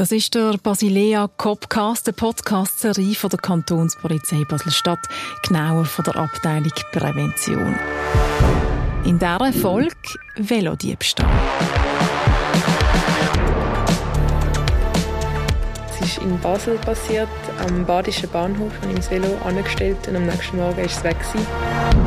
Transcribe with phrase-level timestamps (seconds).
[0.00, 5.00] Das ist der Basilea Copcast, der Podcast-Serie von der Kantonspolizei Basel-Stadt,
[5.46, 7.76] genauer von der Abteilung Prävention.
[9.04, 9.94] In dieser Folge
[10.36, 11.28] Velodiebstahl.
[15.90, 17.28] Es ist in Basel passiert,
[17.68, 18.72] am Badischen Bahnhof.
[18.80, 21.16] Ich habe das Velo angestellt und am nächsten Morgen war es weg.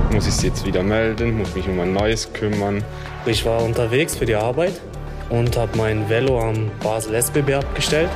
[0.10, 2.84] Ich muss es jetzt wieder melden, muss mich um ein neues kümmern.
[3.28, 4.82] Ich war unterwegs für die Arbeit
[5.30, 8.10] und habe mein Velo am Basel SBB abgestellt.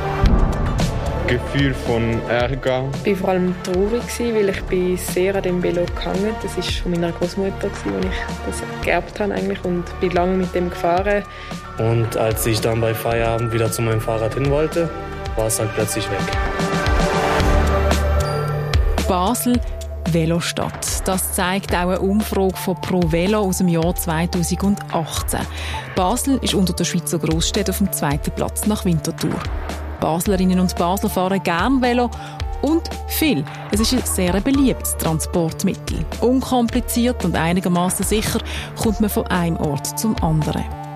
[1.27, 2.85] Gefühl von Ärger.
[3.03, 6.63] Ich war vor allem traurig, weil ich bin sehr an dem Velo gehangen Das war
[6.63, 11.23] von meiner Großmutter, als ich das geerbt habe eigentlich und bin lange mit dem gefahren.
[11.77, 14.89] Und als ich dann bei Feierabend wieder zu meinem Fahrrad hin wollte,
[15.35, 16.17] war es halt plötzlich weg.
[19.07, 19.59] Basel
[20.13, 21.07] Velostadt.
[21.07, 25.39] Das zeigt auch eine Umfrage von Pro Velo aus dem Jahr 2018.
[25.95, 29.39] Basel ist unter den Schweizer Großstädten auf dem zweiten Platz nach Winterthur.
[29.99, 32.09] Baslerinnen und Basler fahren gern Velo
[32.61, 33.43] und viel.
[33.71, 36.05] Es ist ein sehr beliebtes Transportmittel.
[36.21, 38.39] Unkompliziert und einigermaßen sicher
[38.81, 40.86] kommt man von einem Ort zum anderen.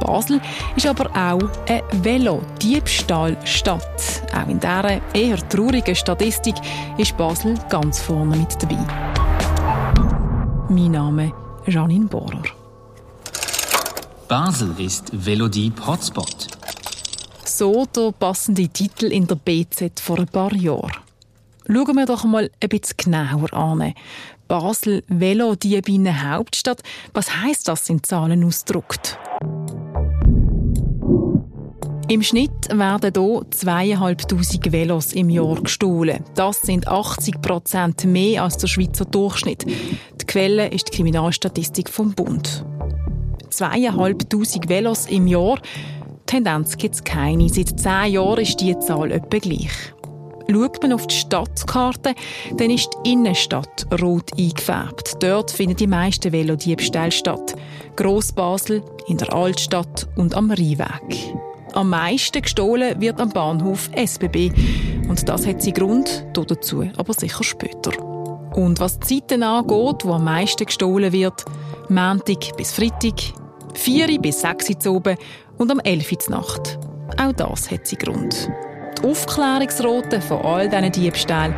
[0.00, 0.40] Basel
[0.76, 4.22] ist aber auch eine Velodiebstahlstadt.
[4.34, 6.54] Auch in dieser eher traurigen Statistik
[6.98, 8.78] ist Basel ganz vorne mit dabei.
[10.68, 11.32] Mein Name
[11.64, 12.42] ist Janine Bohrer.
[14.28, 16.48] Basel ist Velodieb Hotspot.
[17.44, 20.92] So der passende Titel in der BZ vor ein paar Jahren.
[21.68, 23.94] Schauen wir doch mal ein bisschen genauer an.
[24.48, 26.82] Basel Velodiebine Hauptstadt.
[27.14, 29.18] Was heißt das in Zahlen ausgedrückt?
[32.08, 36.22] Im Schnitt werden hier zweieinhalbtausend Velos im Jahr gestohlen.
[36.36, 39.66] Das sind 80 Prozent mehr als der Schweizer Durchschnitt.
[39.66, 42.64] Die Quelle ist die Kriminalstatistik vom Bund.
[43.50, 45.58] Zweieinhalbtausend Velos im Jahr.
[46.26, 47.48] Tendenz gibt es keine.
[47.48, 49.92] Seit zehn Jahren ist die Zahl etwa gleich.
[50.48, 52.14] Schaut man auf die Stadtkarte,
[52.56, 55.16] dann ist die Innenstadt rot eingefärbt.
[55.20, 57.56] Dort finden die meisten Velodiebstähle statt.
[57.96, 61.34] Grossbasel, in der Altstadt und am Rheinweg.
[61.76, 64.50] Am meisten gestohlen wird am Bahnhof SBB.
[65.10, 67.90] Und das hat seinen Grund, dazu aber sicher später.
[68.54, 71.44] Und was die Zeiten angeht, wo am meisten gestohlen wird,
[71.90, 73.20] Montag bis Freitag,
[73.74, 75.18] 4 bis 6 Uhr oben
[75.58, 76.78] und am 11 Uhr Nacht.
[77.18, 78.50] Auch das hat seinen Grund.
[78.98, 81.54] Die Aufklärungsrate von all diesen Diebstählen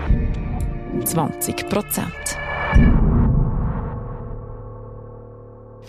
[1.05, 2.48] 20 Prozent.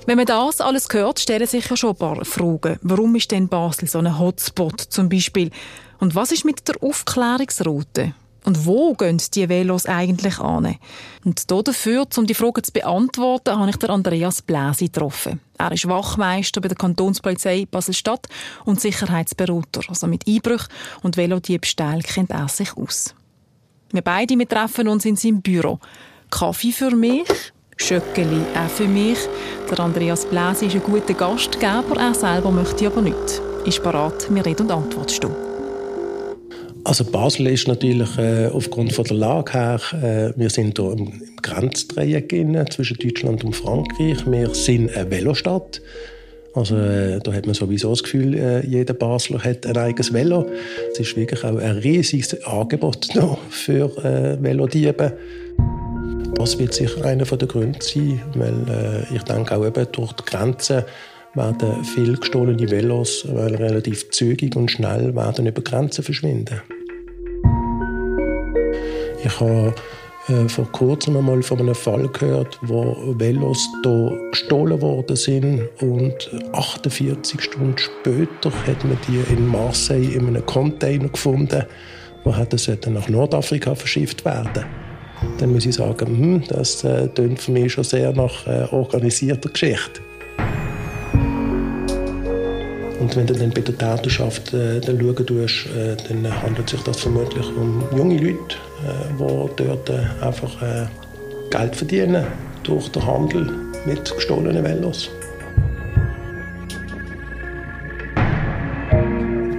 [0.06, 2.80] Wenn man das alles hört, stellen sich ja schon ein paar Fragen.
[2.82, 5.52] Warum ist denn Basel so ein Hotspot zum Beispiel?
[6.00, 8.14] Und was ist mit der Aufklärungsroute?
[8.46, 10.78] Und wo gehen die Velos eigentlich an?
[11.26, 15.42] Und dafür, um die Frage zu beantworten, habe ich Andreas Bläsi getroffen.
[15.58, 18.28] Er ist Wachmeister bei der Kantonspolizei Basel-Stadt
[18.66, 19.82] und Sicherheitsberater.
[19.90, 20.70] Also mit Einbrüchen
[21.04, 23.14] und Velodiebstahl kennt er sich aus.
[23.92, 25.80] Wir beide wir treffen uns in seinem Büro.
[26.32, 27.28] Kaffee für mich,
[27.82, 29.18] Schöckeli auch für mich.
[29.72, 33.42] Der Andreas Bläsi ist ein guter Gastgeber, er selber möchte aber nicht.
[33.66, 35.32] Ist bereit, mir Rede und Antwort stehen.
[36.84, 41.08] Also Basel ist natürlich äh, aufgrund von der Lage her, äh, wir sind hier im,
[41.08, 42.34] im Grenzdreieck
[42.72, 44.26] zwischen Deutschland und Frankreich.
[44.26, 45.82] Wir sind eine Velostadt.
[46.54, 50.46] Also äh, da hat man sowieso das Gefühl, äh, jeder Basler hat ein eigenes Velo.
[50.92, 53.08] Es ist wirklich auch ein riesiges Angebot
[53.50, 55.14] für äh, Velodiebe.
[56.36, 60.26] Das wird sicher einer der Gründe sein, weil äh, ich denke auch eben durch die
[60.26, 60.84] Grenzen
[61.36, 66.62] werden viele gestohlene Velos weil relativ zügig und schnell werden über Grenzen verschwinden.
[69.24, 69.74] Ich habe
[70.28, 76.32] äh, vor kurzem einmal von einem Fall gehört, wo Velos hier gestohlen worden sind und
[76.54, 81.66] 48 Stunden später hat man die in Marseille in einem Container gefunden,
[82.24, 84.66] wo hätte nach Nordafrika verschifft werden
[85.38, 90.02] dann muss ich sagen, hm, das äh, für mich schon sehr nach äh, organisierter Geschichte.
[93.00, 97.00] Und wenn du dann bei der Täterschaft äh, schauen tust, äh, dann handelt sich das
[97.00, 98.56] vermutlich um junge Leute,
[98.86, 100.86] äh, die dort äh, einfach äh,
[101.50, 102.26] Geld verdienen
[102.64, 103.52] durch den Handel
[103.86, 105.10] mit gestohlenen Velos.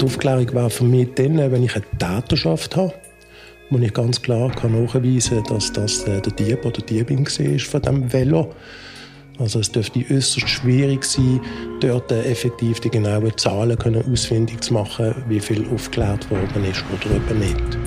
[0.01, 2.95] Die Aufklärung wäre für mich dann, wenn ich eine Täterschaft habe
[3.71, 7.27] wo ich ganz klar kann nachweisen kann, dass das äh, der Dieb oder die Diebin
[7.27, 8.53] war von diesem Velo.
[9.39, 11.41] Also es dürfte äußerst schwierig sein,
[11.81, 17.17] dort äh, effektiv die genauen Zahlen ausfindig zu machen, wie viel aufgeklärt worden ist oder
[17.17, 17.79] eben nicht.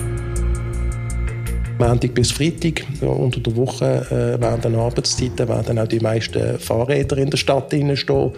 [1.78, 6.58] Montag bis Freitag, ja, unter der Woche, äh, während den Arbeitszeiten, werden auch die meisten
[6.58, 8.32] Fahrräder in der Stadt stehen.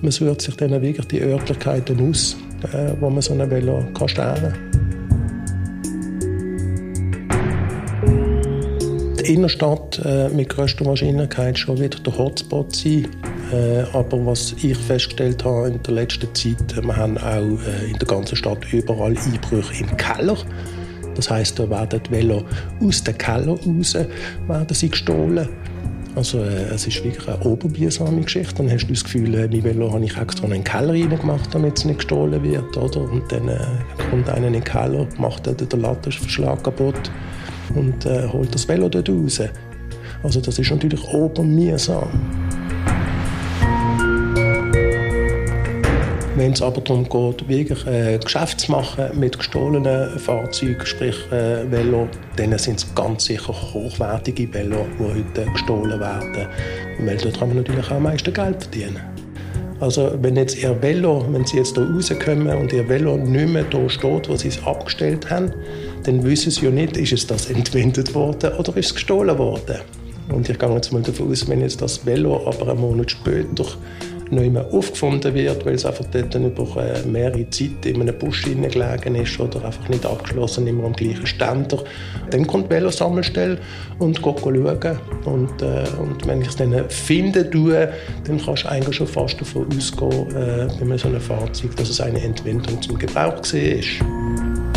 [0.00, 2.36] Man sucht sich dann wirklich die Örtlichkeiten aus
[2.72, 4.67] äh, wo man so ein Velo kann stellen Die
[9.28, 13.06] Innenstadt äh, mit größter Wahrscheinlichkeit schon wieder der Hotspot sein.
[13.52, 17.98] Äh, aber was ich festgestellt habe in der letzten Zeit, wir haben auch äh, in
[17.98, 20.36] der ganzen Stadt überall Einbrüche im Keller.
[21.14, 22.44] Das heißt, da werden die Velo
[22.80, 25.48] aus dem Keller raus werden sie gestohlen.
[26.14, 28.54] Also äh, es ist wirklich eine oberbiersame Geschichte.
[28.54, 31.54] Dann hast du das Gefühl, äh, mein Velo habe ich extra in den Keller reingemacht,
[31.54, 32.74] damit es nicht gestohlen wird.
[32.78, 33.00] Oder?
[33.00, 33.58] Und dann äh,
[34.10, 37.10] kommt einer in den Keller, macht den, den Lattenverschlag kaputt
[37.74, 39.40] und äh, holt das Velo dort raus.
[40.22, 42.08] Also das ist natürlich obermühsam.
[46.38, 51.68] Wenn es aber darum geht, wirklich äh, Geschäft zu machen mit gestohlenen Fahrzeugen, sprich äh,
[51.68, 56.46] Velo, dann sind es ganz sicher hochwertige Velo, die heute gestohlen werden.
[57.00, 59.00] Weil dort kann man natürlich auch am meisten Geld verdienen.
[59.80, 63.64] Also wenn jetzt ihr Velo, wenn sie jetzt hier rauskommen und ihr Velo nicht mehr
[63.64, 65.52] da steht, wo sie es abgestellt haben,
[66.04, 69.78] dann wissen sie ja nicht, ist es das entwendet worden oder ist es gestohlen worden.
[70.32, 73.64] Und ich gehe jetzt mal davon aus, wenn jetzt das Velo aber einen Monat später
[74.30, 78.42] nicht mehr aufgefunden wird, weil es einfach dort über äh, mehrere Zeit in einem Busch
[78.42, 81.82] gelegen ist oder einfach nicht abgeschlossen, immer am gleichen Ständer.
[82.30, 83.58] Dann kommt die Velosammelstelle
[83.98, 84.98] und geht schauen.
[85.24, 87.88] Und, äh, und wenn ich es dann finden tue,
[88.24, 92.00] dann kannst du eigentlich schon fast davon ausgehen, äh, bei so einem Fahrzeug, dass es
[92.00, 94.67] eine Entwendung zum Gebrauch war.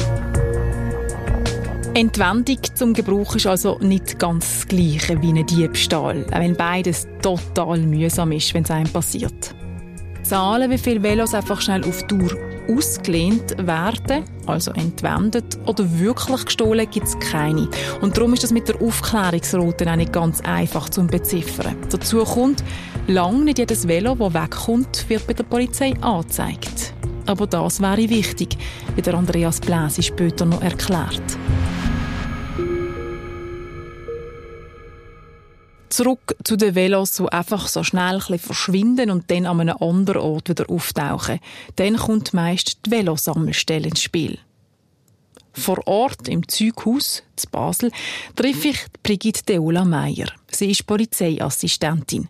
[1.94, 7.06] Entwendung zum Gebrauch ist also nicht ganz das Gleiche wie ein Diebstahl, auch wenn beides
[7.22, 9.54] total mühsam ist, wenn es einem passiert.
[10.24, 12.38] Zahlen, wie viele Velos einfach schnell auf Tour
[12.70, 17.68] ausgelehnt werden, also entwendet oder wirklich gestohlen, gibt es keine.
[18.00, 21.76] Und darum ist das mit der Aufklärungsroute auch nicht ganz einfach zu beziffern.
[21.90, 22.64] Dazu kommt,
[23.08, 26.94] lang nicht jedes Velo, das wegkommt, wird bei der Polizei angezeigt.
[27.26, 28.58] Aber das wäre wichtig,
[28.96, 31.38] wie der Andreas Bläsi später noch erklärt.
[36.02, 40.24] Zurück zu den Velos, die einfach so schnell ein verschwinden und dann an einem anderen
[40.24, 41.40] Ort wieder auftauchen.
[41.76, 44.40] Dann kommt meist die Velosammelstelle ins Spiel.
[45.54, 47.92] Vor Ort im Zeughaus zu Basel
[48.36, 50.26] treffe ich Brigitte Deola Meyer.
[50.50, 52.30] Sie ist Polizeiassistentin.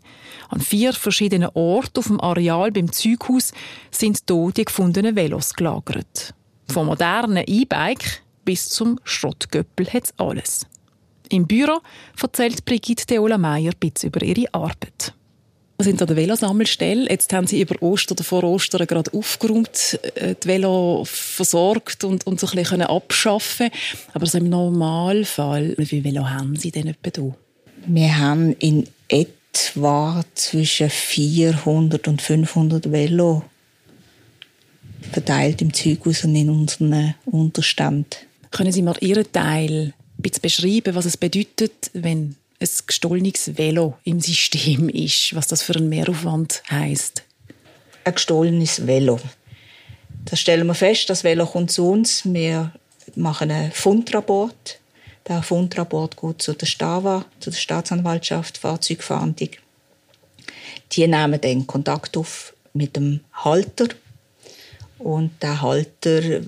[0.49, 3.53] An vier verschiedenen Orten auf dem Areal beim Zeughaus
[3.89, 6.33] sind hier die gefundenen Velos gelagert.
[6.67, 10.67] Vom modernen E-Bike bis zum Schrottgöppel hat es alles.
[11.31, 11.79] Im Büro
[12.21, 15.13] erzählt Brigitte Deola Meyer ein bisschen über ihre Arbeit.
[15.77, 17.09] Wir sind an der Velosammelstelle.
[17.09, 22.27] Jetzt haben Sie über Ostern oder vor Ostern gerade aufgeräumt, äh, die Velo versorgt und,
[22.27, 23.69] und so ein bisschen abschaffen
[24.13, 27.35] Aber so im Normalfall, wie viele Velo haben Sie denn etwa da?
[27.87, 33.43] Wir haben in etwa zwischen 400 und 500 Velo
[35.13, 38.19] verteilt im Zeughaus und in unseren Unterständen.
[38.51, 44.19] Können Sie mal Ihren Teil bisschen beschreiben, was es bedeutet, wenn ein gestohlenes Velo im
[44.19, 47.23] System ist, was das für ein Mehraufwand heißt.
[48.03, 49.19] Ein gestohlenes Velo.
[50.25, 52.23] Da stellen wir fest, das Velo kommt zu uns.
[52.25, 52.71] Wir
[53.15, 54.79] machen einen Fundrapport.
[55.27, 59.49] Der Fundrapport geht zu der STAVA, zu der Staatsanwaltschaft Fahrzeugfahndung.
[60.91, 63.87] Die nehmen dann Kontakt auf mit dem Halter.
[64.99, 66.41] Und der Halter,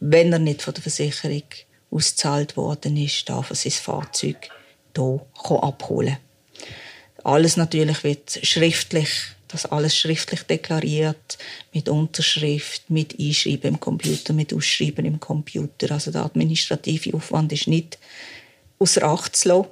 [0.00, 1.42] wenn er nicht von der Versicherung
[1.90, 4.50] ausgezahlt worden ist, darf er sein Fahrzeug
[4.96, 6.16] hier abholen.
[7.24, 9.08] Alles natürlich wird schriftlich,
[9.48, 11.38] das alles schriftlich deklariert,
[11.72, 15.92] mit Unterschrift, mit Einschreiben im Computer, mit Ausschreiben im Computer.
[15.92, 17.98] Also der administrative Aufwand ist nicht
[18.78, 19.68] außer Acht zu lassen.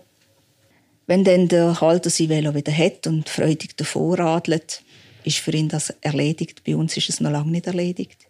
[1.06, 4.82] Wenn dann der Halter sein Velo wieder hat und freudig davor radelt,
[5.24, 6.62] ist für ihn das erledigt.
[6.64, 8.26] Bei uns ist es noch lange nicht erledigt.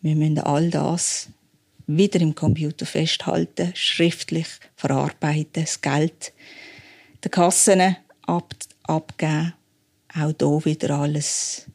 [0.00, 1.28] Wir müssen all das
[1.86, 6.32] wieder im Computer festhalten, schriftlich verarbeiten, das Geld
[7.22, 9.54] der Kassen ab, abgeben.
[10.14, 11.66] Auch hier wieder alles,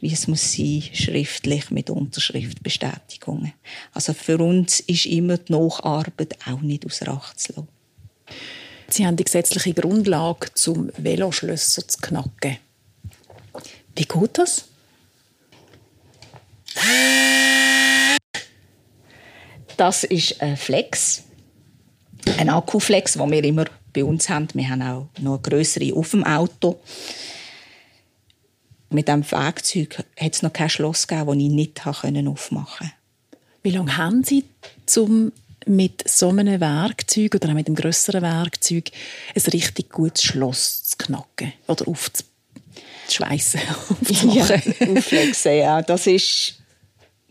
[0.00, 3.52] wie es muss sein, schriftlich mit Unterschriftbestätigungen.
[3.92, 7.68] Also für uns ist immer die Nacharbeit auch nicht außer Acht zu lassen.
[8.88, 12.58] Sie haben die gesetzliche Grundlage, zum Veloschlösser zu knacken.
[13.96, 14.64] Wie geht das?
[19.76, 21.22] Das ist ein Flex,
[22.38, 24.48] ein Akkuflex, den wir immer bei uns haben.
[24.54, 26.80] Wir haben auch noch größere auf dem Auto.
[28.90, 32.18] Mit diesem Werkzeug hat es noch kein Schloss gegeben, das ich nicht aufmachen
[32.78, 32.92] konnte.
[33.62, 34.44] Wie lange haben Sie,
[34.96, 35.32] um
[35.66, 38.90] mit so einem Werkzeug oder auch mit einem grösseren Werkzeug
[39.34, 43.60] ein richtig gutes Schloss zu knacken oder aufzuschweissen?
[44.34, 44.44] Ja,
[44.96, 45.82] auflexen, ja.
[45.82, 46.58] Das ist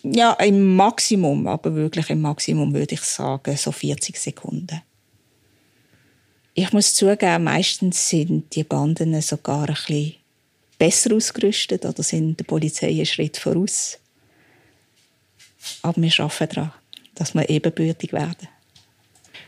[0.03, 4.81] Ja, im Maximum, aber wirklich im Maximum würde ich sagen, so 40 Sekunden.
[6.53, 10.15] Ich muss zugeben, meistens sind die Banden sogar ein bisschen
[10.77, 13.97] besser ausgerüstet oder sind der Polizei einen Schritt voraus.
[15.81, 16.73] Aber wir arbeiten daran,
[17.15, 18.49] dass wir ebenbürtig werden.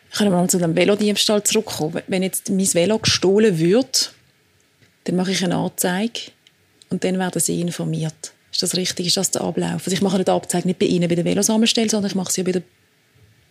[0.10, 2.02] Ich kann mal zu dem Velodiebstahl zurückkommen.
[2.08, 4.14] Wenn jetzt mein Velo gestohlen wird,
[5.04, 6.32] dann mache ich eine Anzeige
[6.90, 8.35] und dann werden sie informiert.
[8.56, 9.08] Ist das richtig?
[9.08, 9.82] Ist das der Ablauf?
[9.84, 12.42] Also ich mache die Anzeige nicht bei Ihnen bei der Velosammelstelle, sondern ich mache sie
[12.42, 12.62] bei der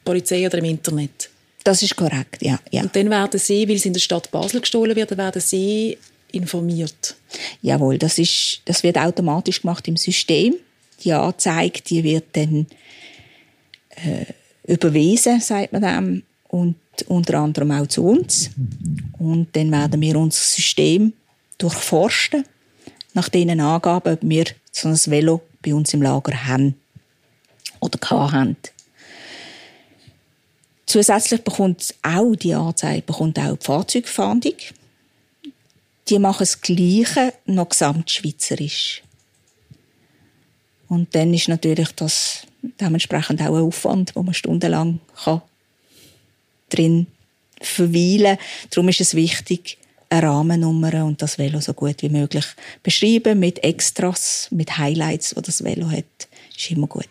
[0.02, 1.28] Polizei oder im Internet.
[1.62, 2.58] Das ist korrekt, ja.
[2.70, 2.80] ja.
[2.80, 5.98] Und dann werden Sie, weil es in der Stadt Basel gestohlen wird, werden Sie
[6.32, 7.16] informiert.
[7.60, 10.54] Jawohl, das, ist, das wird automatisch gemacht im System.
[11.02, 12.66] Die Anzeige, die wird dann
[13.90, 14.24] äh,
[14.66, 16.76] überwiesen, sagt man dem, und
[17.08, 18.48] unter anderem auch zu uns.
[19.18, 21.12] Und dann werden wir unser System
[21.58, 22.46] durchforsten,
[23.12, 26.74] nach diesen Angaben, ob wir so ein Velo bei uns im Lager haben
[27.80, 28.56] oder haben.
[30.86, 34.54] Zusätzlich bekommt auch die Anzeige bekommt auch die Fahrzeugfahndung.
[36.08, 39.02] Die machen das Gleiche, noch gesamtschweizerisch.
[40.88, 42.46] Und dann ist natürlich das
[42.80, 45.42] dementsprechend auch ein Aufwand, wo man stundenlang kann
[46.68, 47.06] drin
[47.60, 48.46] verweilen kann.
[48.70, 49.78] Darum ist es wichtig,
[50.14, 52.44] eine Rahmennummer und das Velo so gut wie möglich
[52.82, 56.28] beschreiben mit Extras, mit Highlights, die das Velo hat.
[56.56, 57.08] Ist immer gut.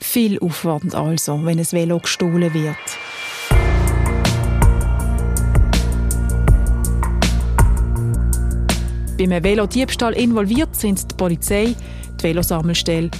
[0.00, 2.76] Viel Aufwand also, wenn ein Velo gestohlen wird.
[9.18, 11.74] Beim Velodiebstahl involviert sind die Polizei,
[12.20, 13.10] die Velosammelstelle,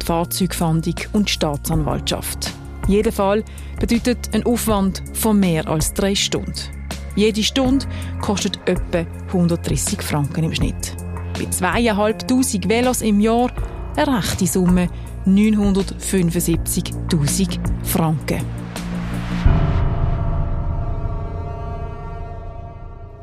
[0.00, 2.50] die Fahrzeugfahndung und die Staatsanwaltschaft.
[2.88, 3.44] Jeder Fall
[3.78, 6.81] bedeutet einen Aufwand von mehr als drei Stunden.
[7.14, 7.86] Jede Stunde
[8.22, 10.96] kostet etwa 130 Franken im Schnitt.
[11.34, 13.50] Bei zweieinhalbtausend Velos im Jahr
[13.96, 14.88] eine rechte Summe
[15.26, 18.40] 975.000 Franken.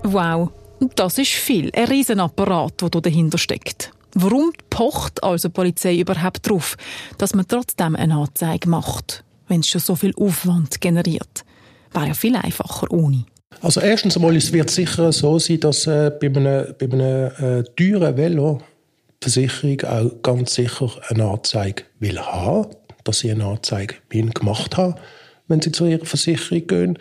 [0.03, 0.51] Wow,
[0.95, 1.71] das ist viel.
[1.75, 3.91] Ein Riesenapparat, der dahinter steckt.
[4.13, 6.77] Warum pocht also die Polizei überhaupt darauf,
[7.17, 11.43] dass man trotzdem eine Anzeige macht, wenn es schon so viel Aufwand generiert?
[11.91, 13.25] Wäre ja viel einfacher ohne.
[13.61, 17.63] Also erstens einmal, es wird sicher so sein, dass äh, bei einem, bei einem äh,
[17.75, 18.61] teuren Velo
[19.21, 22.69] die Versicherung auch ganz sicher eine Anzeige will haben,
[23.03, 24.95] dass sie eine Anzeige gemacht haben,
[25.47, 26.99] wenn sie zu ihrer Versicherung gehen.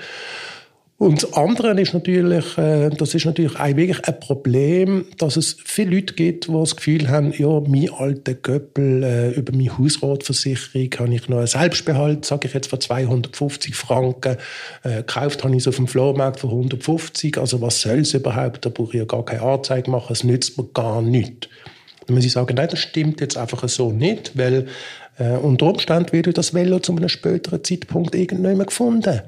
[0.99, 5.57] Und das andere ist natürlich, äh, das ist natürlich auch wirklich ein Problem, dass es
[5.65, 10.91] viele Leute gibt, die das Gefühl haben, ja, mein alter Göppel äh, über meine Hausratversicherung
[10.99, 14.39] habe ich noch einen Selbstbehalt, sage ich jetzt, von 250 Franken.
[14.83, 17.39] Äh, gekauft habe ich es auf dem Flohmarkt für 150.
[17.39, 18.67] Also was soll es überhaupt?
[18.67, 21.49] Da brauche ich ja gar keine Anzeige machen, es nützt mir gar nichts.
[22.09, 24.67] Dann muss ich sagen, nein, das stimmt jetzt einfach so nicht, weil
[25.19, 29.23] äh, unter Umständen wird das Velo zu einem späteren Zeitpunkt irgendwann gefunden.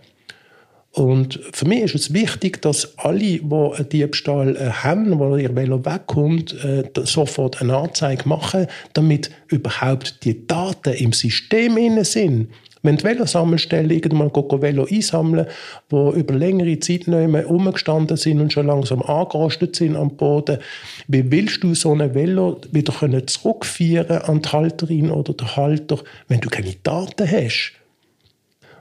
[0.93, 5.55] Und für mich ist es wichtig, dass alle, die einen Diebstahl äh, haben, wo ihr
[5.55, 12.49] Velo wegkommt, äh, sofort eine Anzeige machen, damit überhaupt die Daten im System inne sind.
[12.83, 14.31] Wenn die Velosammelstellen irgendwann
[14.63, 15.47] Velo einsammeln,
[15.91, 20.59] wo über längere Zeit nicht mehr rumgestanden sind und schon langsam angerostet sind am Boden,
[21.07, 26.41] wie willst du so ein Velo wieder zurückführen an die Halterin oder den Halter, wenn
[26.41, 27.75] du keine Daten hast?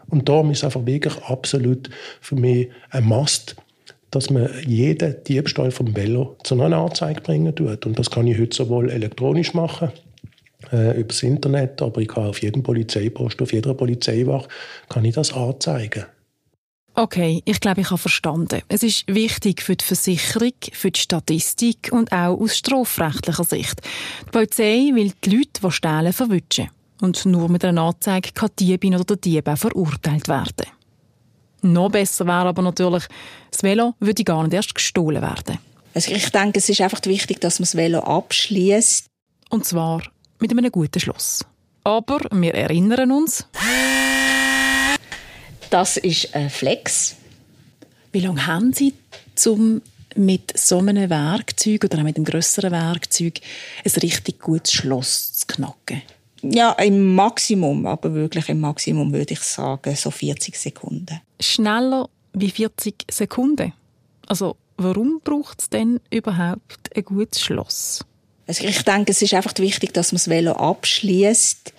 [0.10, 1.90] Und darum ist einfach wirklich absolut
[2.22, 3.56] für mich ein Must,
[4.12, 7.86] dass man jeden Diebstahl vom Velo zu einer Anzeige bringen tut.
[7.86, 9.92] Und das kann ich heute sowohl elektronisch machen,
[10.72, 14.48] äh, übers Internet, aber ich kann auf jedem Polizeipost, auf jeder Polizeiwache,
[14.90, 16.06] kann ich das anzeigen.
[16.96, 18.62] Okay, ich glaube, ich habe verstanden.
[18.68, 23.82] Es ist wichtig für die Versicherung, für die Statistik und auch aus strafrechtlicher Sicht.
[24.26, 26.70] Die Polizei will die Leute, die stehlen, verwischen.
[27.02, 30.68] Und nur mit einer Anzeige kann die Diebin oder der Dieb auch verurteilt werden.
[31.62, 33.04] Noch besser wäre aber natürlich,
[33.52, 35.60] das Velo würde gar nicht erst gestohlen werden.
[35.94, 39.06] Also ich denke, es ist einfach wichtig, dass man das Velo abschließt.
[39.50, 40.04] Und zwar
[40.40, 41.46] mit einem guten Schluss.
[41.84, 43.46] Aber wir erinnern uns.
[45.70, 47.16] Das ist ein Flex.
[48.12, 48.94] Wie lange haben Sie,
[49.46, 49.82] um
[50.16, 53.40] mit so einem Werkzeug oder auch mit einem grösseren Werkzeug
[53.86, 56.02] ein richtig gutes Schloss zu knacken?
[56.42, 61.22] Ja, im Maximum, aber wirklich im Maximum würde ich sagen, so 40 Sekunden.
[61.40, 63.74] Schneller wie 40 Sekunden?
[64.28, 68.06] Also warum braucht es denn überhaupt ein gutes Schloss?
[68.48, 71.74] Also ich denke, es ist einfach wichtig, dass man das Velo abschließt,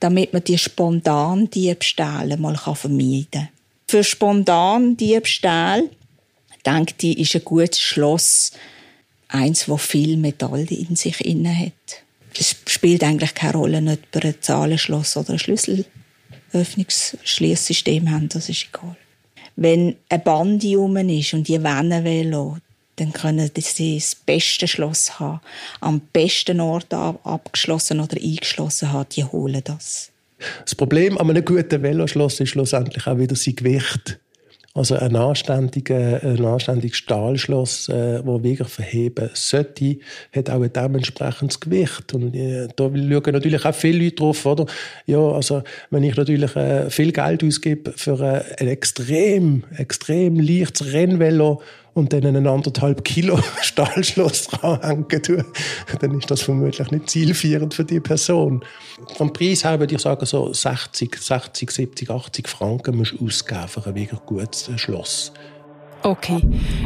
[0.00, 3.48] damit man die spontanen Diebstähle mal vermeiden kann.
[3.88, 5.90] Für spontan Diebstähle,
[6.64, 8.52] denke ich, ist ein gutes Schloss
[9.28, 12.02] eins, das viel Metall in sich inne hat.
[12.38, 18.66] Es spielt eigentlich keine Rolle, ob wir ein Zahlenschloss oder ein Schlüsselöffnungsschließsystem haben, das ist
[18.72, 18.96] egal.
[19.56, 22.56] Wenn eine Bande rum ist und die wollen Velo,
[22.96, 25.40] dann können sie das beste Schloss haben,
[25.80, 30.10] am besten Ort abgeschlossen oder eingeschlossen haben, die holen das.
[30.64, 34.18] Das Problem an einem guten Veloschloss ist schlussendlich auch wieder sein Gewicht.
[34.74, 39.98] Also ein anständiges, ein anständiges Stahlschloss, äh, wo wirklich verheben sollte,
[40.34, 42.14] hat auch ein dementsprechendes Gewicht.
[42.14, 44.64] Und äh, da schauen natürlich auch viele Leute drauf, oder?
[45.04, 50.90] Ja, also wenn ich natürlich äh, viel Geld ausgebe für äh, ein extrem, extrem leichtes
[50.90, 51.60] Rennvelo,
[51.94, 55.44] und dann einen anderthalb Kilo Stahlschloss dranhängen tue,
[56.00, 58.64] dann ist das vermutlich nicht zielführend für die Person.
[59.16, 63.68] Vom Preis her würde ich sagen, so 60, 60, 70, 80 Franken musst du ausgeben
[63.68, 65.32] für ein wirklich gutes Schloss.
[66.04, 66.40] Okay,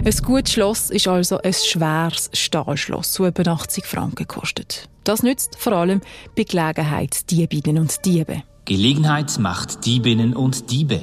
[0.04, 4.88] ein gutes Schloss ist also ein schweres Stahlschloss, das etwa 80 Franken kostet.
[5.04, 6.02] Das nützt vor allem
[6.36, 8.42] bei Gelegenheitsdiebinnen und Diebe.
[8.66, 11.00] Gelegenheit macht Diebinnen und Diebe.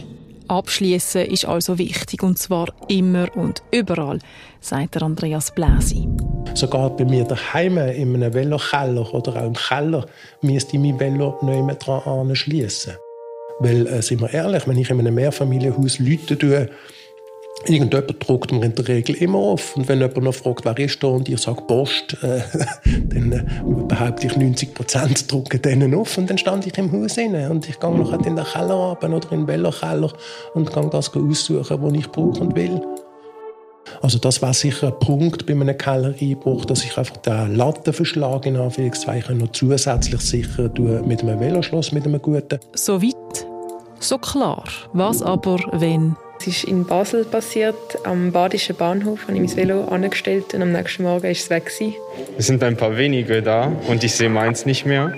[0.47, 4.19] Abschließen ist also wichtig und zwar immer und überall,
[4.59, 6.07] sagt Andreas Bläsi.
[6.53, 10.05] Sogar bei mir daheim in einem Velokeller oder auch im Keller
[10.41, 12.93] müsste ich mein Velo nicht mehr dran anschließen.
[13.59, 16.69] Weil, äh, sind wir ehrlich, wenn ich in einem Mehrfamilienhaus Leute tue,
[17.65, 19.77] Irgendjemand druckt mir in der Regel immer auf.
[19.77, 22.41] Und wenn jemand noch fragt, wer ist da und ich sage Post, äh,
[23.09, 23.43] dann äh,
[23.87, 26.17] behaupte ich, 90 Prozent drucken denen auf.
[26.17, 27.35] Und dann stand ich im Haus rein.
[27.49, 30.11] Und ich gehe noch in den Keller runter oder in den Velokeller
[30.53, 32.81] und gehe das aussuchen, was ich brauchen will.
[34.01, 38.55] Also das war sicher ein Punkt bei einem Kellereinbruch, dass ich einfach den Lattenverschlag in
[38.57, 42.59] Anführungszeichen noch zusätzlich sicher tue mit einem Veloschloss, mit einem guten.
[42.75, 43.45] So weit,
[43.99, 44.63] so klar.
[44.93, 46.15] Was aber, wenn
[46.45, 50.73] es ist in Basel passiert, am Badischen Bahnhof habe ich mein Velo angestellt und am
[50.73, 51.71] nächsten Morgen war es weg.
[52.37, 55.13] Es sind ein paar wenige da und ich sehe meins nicht mehr.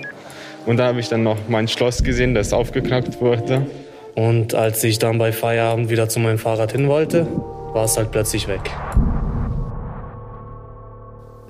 [0.66, 3.66] Und da habe ich dann noch mein Schloss gesehen, das aufgeknackt wurde.
[4.14, 7.26] Und als ich dann bei Feierabend wieder zu meinem Fahrrad hin wollte,
[7.72, 8.70] war es halt plötzlich weg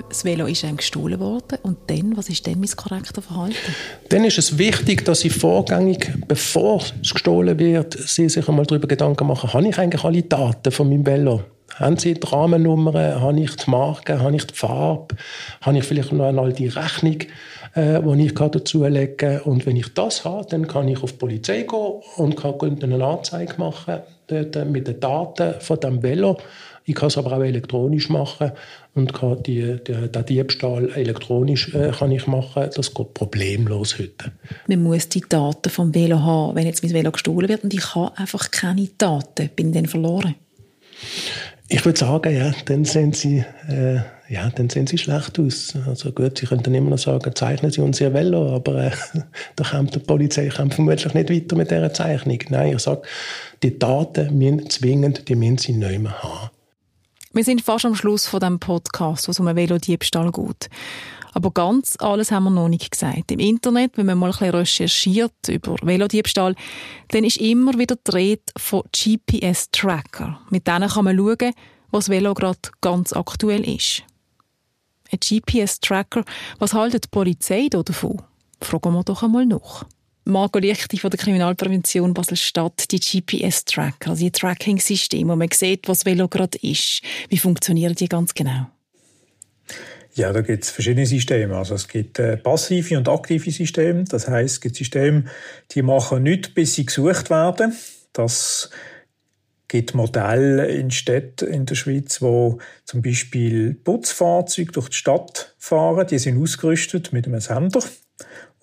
[0.08, 1.58] das Velo ist einem gestohlen worden.
[1.62, 3.56] Und dann, was ist denn mein korrektes Verhalten?
[4.08, 8.88] Dann ist es wichtig, dass Sie vorgängig, bevor es gestohlen wird, Sie sich einmal darüber
[8.88, 11.42] Gedanken machen, habe ich eigentlich alle Daten von meinem Velo?
[11.74, 13.20] Haben Sie die Rahmennummern?
[13.20, 14.20] Habe ich die Marke?
[14.20, 15.14] Habe ich die Farbe?
[15.60, 17.18] Habe ich vielleicht noch einmal die Rechnung,
[17.74, 19.40] äh, die ich dazulegen kann?
[19.42, 23.04] Und wenn ich das habe, dann kann ich auf die Polizei gehen und kann eine
[23.04, 26.38] Anzeige machen dort mit den Daten von dem Velo.
[26.88, 28.52] Ich kann es aber auch elektronisch machen
[28.94, 32.70] und kann die, die, den Diebstahl elektronisch äh, kann ich machen.
[32.74, 34.30] Das geht problemlos heute.
[34.68, 37.94] Man muss die Daten vom Velo haben, wenn jetzt mein Velo gestohlen wird und ich
[37.96, 40.36] habe einfach keine Daten, bin dann verloren?
[41.68, 43.96] Ich würde sagen, ja, dann sehen sie, äh,
[44.28, 45.74] ja, dann sehen sie schlecht aus.
[45.88, 48.90] Also gut, sie könnten immer noch sagen, zeichnen Sie uns Ihr Velo, aber äh,
[49.56, 52.38] da kommt die Polizei kommt vermutlich nicht weiter mit dieser Zeichnung.
[52.50, 53.02] Nein, ich sage,
[53.64, 56.50] die Daten müssen zwingend, die müssen sie nicht mehr haben.
[57.36, 60.70] Wir sind fast am Schluss von dem Podcast, wo es um einen Velodiebstahl geht.
[61.34, 63.30] Aber ganz alles haben wir noch nicht gesagt.
[63.30, 66.54] Im Internet, wenn man mal ein bisschen recherchiert über Velodiebstahl,
[67.08, 70.40] dann ist immer wieder die Rede von GPS-Tracker.
[70.48, 71.52] Mit denen kann man schauen,
[71.90, 74.02] was Velo gerade ganz aktuell ist.
[75.12, 76.24] Ein GPS-Tracker,
[76.58, 78.22] was haltet die Polizei davon?
[78.62, 79.84] Fragen wir doch einmal nach.
[80.28, 86.04] Marco Lichti von der Kriminalprävention Basel-Stadt, die GPS-Tracker, also die Tracking-Systeme, wo man sieht, was
[86.04, 87.00] Velo gerade ist.
[87.28, 88.66] Wie funktionieren die ganz genau?
[90.14, 91.56] Ja, da gibt es verschiedene Systeme.
[91.56, 94.02] Also es gibt äh, passive und aktive Systeme.
[94.02, 95.26] Das heißt, es gibt Systeme,
[95.70, 97.72] die machen nichts, bis sie gesucht werden.
[98.12, 98.70] Das
[99.68, 106.08] gibt Modelle in Städten in der Schweiz, wo zum Beispiel Putzfahrzeuge durch die Stadt fahren.
[106.08, 107.84] Die sind ausgerüstet mit einem Sender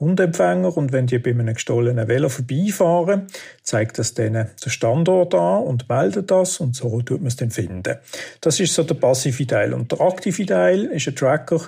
[0.03, 0.75] und Empfänger.
[0.75, 3.27] Und wenn die bei einem gestohlenen Velo vorbeifahren,
[3.61, 7.51] zeigt das denen den Standort an und meldet das und so tut man es dann
[7.51, 7.97] finden.
[8.41, 9.73] Das ist so der passive Teil.
[9.73, 11.61] Und der aktive Teil ist ein Tracker,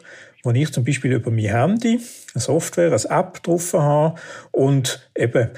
[0.43, 1.99] wo ich zum Beispiel über mein Handy
[2.33, 4.19] eine Software, eine App drauf habe
[4.51, 5.49] und eben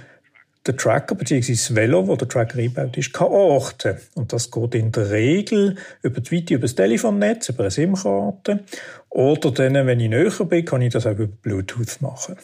[0.67, 1.51] der Tracker bzw.
[1.51, 3.97] das Velo, wo der Tracker eingebaut ist, kann orten.
[4.15, 8.63] Und das geht in der Regel über die Weite, über das Telefonnetz, über eine SIM-Karte.
[9.09, 12.35] Oder dann, wenn ich näher bin, kann ich das auch über Bluetooth machen.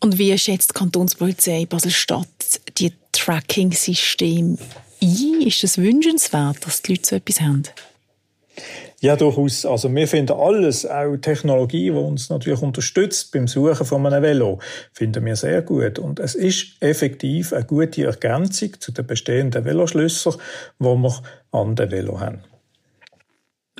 [0.00, 2.26] Und wie schätzt die Kantonspolizei Basel-Stadt
[2.78, 4.56] die Tracking-Systeme
[5.02, 5.40] ein?
[5.42, 7.64] Ist es wünschenswert, dass die Leute so etwas haben?
[9.00, 9.64] Ja, durchaus.
[9.64, 14.58] Also wir finden alles, auch Technologie, die uns natürlich unterstützt beim Suchen von einem Velo,
[14.92, 15.98] finden wir sehr gut.
[15.98, 20.34] Und es ist effektiv eine gute Ergänzung zu den bestehenden Veloschlössern,
[20.78, 22.40] die wir an den Velo haben.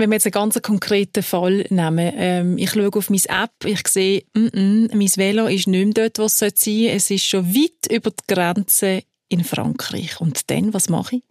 [0.00, 3.86] Wenn wir jetzt einen ganz konkreten Fall nehmen, ähm, ich schaue auf meine App, ich
[3.86, 6.88] sehe, mm -mm, mein Velo ist nicht mehr dort, wo es sein sollte.
[6.88, 10.20] Es ist schon weit über die Grenze in Frankreich.
[10.20, 11.22] Und dann, was mache ich?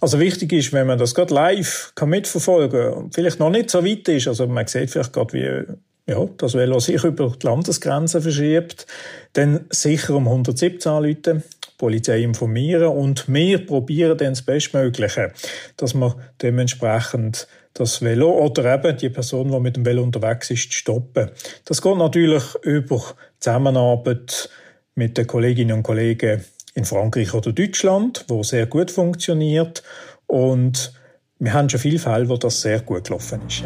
[0.00, 3.84] Also wichtig ist, wenn man das gerade live kann mitverfolgen und vielleicht noch nicht so
[3.84, 5.74] weit ist, also man sieht vielleicht gerade, wie
[6.06, 8.86] ja, das Velo sich über die Landesgrenze verschiebt,
[9.32, 11.42] dann sicher um 117 anrufen,
[11.78, 15.32] Polizei informieren und wir probieren dann das Bestmögliche,
[15.76, 20.72] dass wir dementsprechend das Velo oder eben die Person, die mit dem Velo unterwegs ist,
[20.72, 21.30] stoppen.
[21.64, 23.02] Das geht natürlich über
[23.40, 24.48] Zusammenarbeit
[24.94, 29.82] mit den Kolleginnen und Kollegen in Frankreich oder Deutschland, wo sehr gut funktioniert
[30.26, 30.92] und
[31.38, 33.64] wir haben schon viele Fälle, wo das sehr gut gelaufen ist.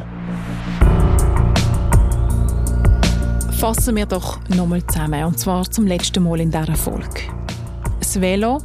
[3.58, 7.37] Fassen wir doch nochmal zusammen, und zwar zum letzten Mal in dieser Folge.
[8.08, 8.56] Das Velo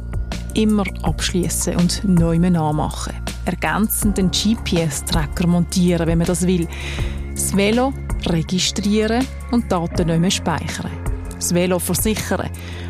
[0.54, 3.12] immer abschließen und neu nachmachen.
[3.44, 6.66] Ergänzend den GPS-Tracker montieren, wenn man das will.
[7.34, 7.92] Das Velo
[8.24, 10.90] registrieren und Daten nicht mehr speichern.
[11.34, 12.48] Das Velo versichern.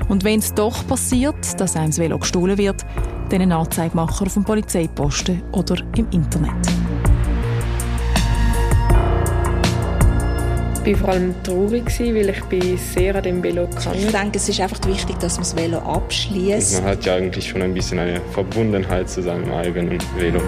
[0.09, 2.87] Und wenn es doch passiert, dass einem das Velo gestohlen wird,
[3.31, 6.74] dann eine Anzeige machen auf dem Polizeiposten oder im Internet.
[10.87, 14.37] Ich war vor allem traurig, weil ich bin sehr an dem Velo gehangen Ich denke,
[14.37, 16.83] es ist einfach wichtig, dass man das Velo abschließt.
[16.83, 20.43] Man hat ja eigentlich schon ein bisschen eine Verbundenheit zu seinem eigenen Velo.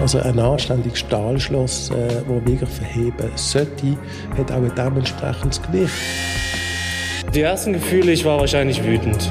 [0.00, 3.98] Also ein anständiges Stahlschloss, äh, wo wirklich verheben sollte,
[4.38, 5.92] hat auch ein dementsprechendes Gewicht.
[7.34, 9.30] Die ersten Gefühle, ich war wahrscheinlich wütend.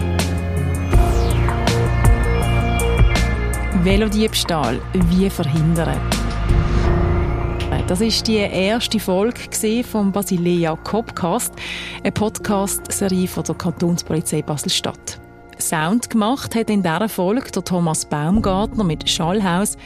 [3.83, 5.97] Velodiebstahl wie verhindern.
[7.87, 11.53] Das ist die erste Folge vom Basilea Copcast,
[12.03, 15.21] eine Podcast-Serie von der Kantonspolizei Basel-Stadt.
[15.57, 19.77] Sound gemacht hat in dieser Folge der Thomas Baumgartner mit Schallhaus.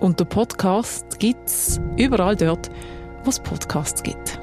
[0.00, 2.70] Und der Podcast gibt es überall dort,
[3.28, 4.40] es Podcasts gibt.